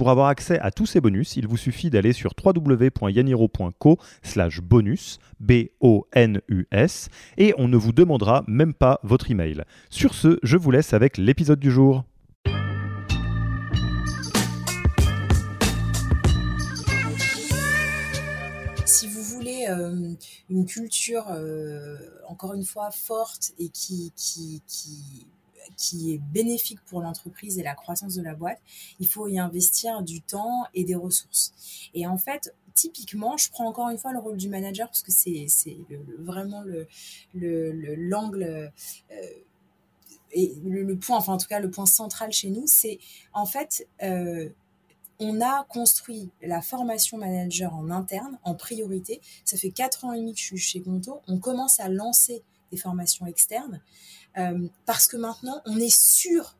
[0.00, 5.18] Pour avoir accès à tous ces bonus, il vous suffit d'aller sur www.yaniro.co slash bonus,
[5.40, 9.62] B-O-N-U-S, et on ne vous demandera même pas votre email.
[9.90, 12.04] Sur ce, je vous laisse avec l'épisode du jour.
[18.86, 20.14] Si vous voulez euh,
[20.48, 24.14] une culture, euh, encore une fois, forte et qui,
[25.76, 28.60] qui est bénéfique pour l'entreprise et la croissance de la boîte,
[28.98, 31.52] il faut y investir du temps et des ressources.
[31.94, 35.12] Et en fait, typiquement, je prends encore une fois le rôle du manager parce que
[35.12, 35.46] c'est
[36.18, 36.86] vraiment le
[37.34, 38.68] l'angle euh,
[40.32, 42.98] et le, point, enfin en tout cas le point central chez nous, c'est
[43.32, 44.48] en fait euh,
[45.18, 49.20] on a construit la formation manager en interne, en priorité.
[49.44, 51.20] Ça fait quatre ans et demi que je suis chez Conto.
[51.28, 53.80] On commence à lancer des formations externes.
[54.38, 56.56] Euh, parce que maintenant, on est sûr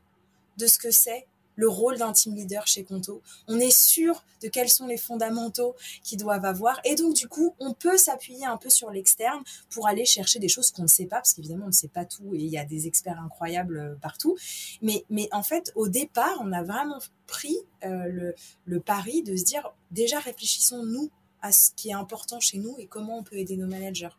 [0.57, 3.21] de ce que c'est le rôle d'un team leader chez Conto.
[3.47, 6.79] On est sûr de quels sont les fondamentaux qu'ils doivent avoir.
[6.85, 10.47] Et donc, du coup, on peut s'appuyer un peu sur l'externe pour aller chercher des
[10.47, 12.57] choses qu'on ne sait pas, parce qu'évidemment, on ne sait pas tout et il y
[12.57, 14.37] a des experts incroyables euh, partout.
[14.81, 19.35] Mais, mais en fait, au départ, on a vraiment pris euh, le, le pari de
[19.35, 23.23] se dire, déjà, réfléchissons, nous, à ce qui est important chez nous et comment on
[23.23, 24.15] peut aider nos managers.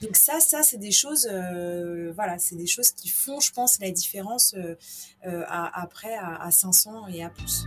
[0.00, 3.78] Donc ça, ça c'est des choses, euh, voilà, c'est des choses qui font, je pense,
[3.80, 4.76] la différence euh,
[5.26, 7.66] euh, après à, à 500 et à plus.